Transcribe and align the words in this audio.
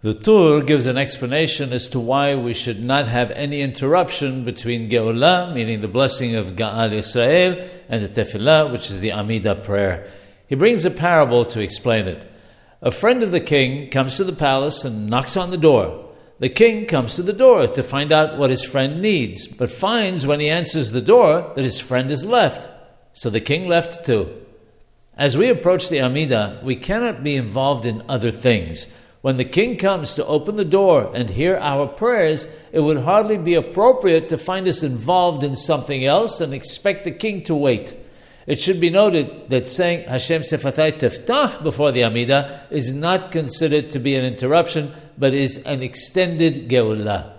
The 0.00 0.14
Tur 0.14 0.60
gives 0.60 0.86
an 0.86 0.96
explanation 0.96 1.72
as 1.72 1.88
to 1.88 1.98
why 1.98 2.36
we 2.36 2.54
should 2.54 2.80
not 2.80 3.08
have 3.08 3.32
any 3.32 3.62
interruption 3.62 4.44
between 4.44 4.88
Geulah, 4.88 5.52
meaning 5.52 5.80
the 5.80 5.88
blessing 5.88 6.36
of 6.36 6.54
Ga'al 6.54 6.92
Israel, 6.92 7.68
and 7.88 8.04
the 8.04 8.08
Tefillah, 8.08 8.70
which 8.70 8.92
is 8.92 9.00
the 9.00 9.08
Amidah 9.08 9.64
prayer. 9.64 10.08
He 10.46 10.54
brings 10.54 10.84
a 10.84 10.92
parable 10.92 11.44
to 11.46 11.60
explain 11.60 12.06
it. 12.06 12.30
A 12.80 12.92
friend 12.92 13.24
of 13.24 13.32
the 13.32 13.40
king 13.40 13.90
comes 13.90 14.16
to 14.18 14.24
the 14.24 14.32
palace 14.32 14.84
and 14.84 15.10
knocks 15.10 15.36
on 15.36 15.50
the 15.50 15.58
door. 15.58 16.14
The 16.38 16.48
king 16.48 16.86
comes 16.86 17.16
to 17.16 17.24
the 17.24 17.32
door 17.32 17.66
to 17.66 17.82
find 17.82 18.12
out 18.12 18.38
what 18.38 18.50
his 18.50 18.62
friend 18.62 19.02
needs, 19.02 19.48
but 19.48 19.68
finds 19.68 20.24
when 20.24 20.38
he 20.38 20.48
answers 20.48 20.92
the 20.92 21.00
door 21.00 21.50
that 21.56 21.64
his 21.64 21.80
friend 21.80 22.12
is 22.12 22.24
left. 22.24 22.70
So 23.14 23.30
the 23.30 23.40
king 23.40 23.66
left 23.66 24.06
too. 24.06 24.46
As 25.16 25.36
we 25.36 25.48
approach 25.48 25.88
the 25.88 25.98
Amidah, 25.98 26.62
we 26.62 26.76
cannot 26.76 27.24
be 27.24 27.34
involved 27.34 27.84
in 27.84 28.04
other 28.08 28.30
things. 28.30 28.86
When 29.20 29.36
the 29.36 29.44
king 29.44 29.76
comes 29.76 30.14
to 30.14 30.26
open 30.26 30.56
the 30.56 30.64
door 30.64 31.10
and 31.12 31.28
hear 31.28 31.56
our 31.56 31.88
prayers, 31.88 32.46
it 32.72 32.80
would 32.80 32.98
hardly 32.98 33.36
be 33.36 33.54
appropriate 33.54 34.28
to 34.28 34.38
find 34.38 34.68
us 34.68 34.82
involved 34.82 35.42
in 35.42 35.56
something 35.56 36.04
else 36.04 36.40
and 36.40 36.54
expect 36.54 37.04
the 37.04 37.10
king 37.10 37.42
to 37.44 37.54
wait. 37.54 37.94
It 38.46 38.58
should 38.58 38.80
be 38.80 38.90
noted 38.90 39.50
that 39.50 39.66
saying 39.66 40.08
Hashem 40.08 40.42
Sefatai 40.42 40.98
Teftah 40.98 41.62
before 41.62 41.92
the 41.92 42.00
Amidah 42.02 42.70
is 42.70 42.94
not 42.94 43.32
considered 43.32 43.90
to 43.90 43.98
be 43.98 44.14
an 44.14 44.24
interruption, 44.24 44.92
but 45.18 45.34
is 45.34 45.58
an 45.64 45.82
extended 45.82 46.68
Geulah. 46.68 47.37